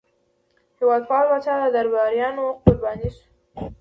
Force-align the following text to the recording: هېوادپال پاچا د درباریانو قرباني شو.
هېوادپال 0.79 1.25
پاچا 1.29 1.53
د 1.61 1.63
درباریانو 1.75 2.45
قرباني 2.63 3.09
شو. 3.15 3.25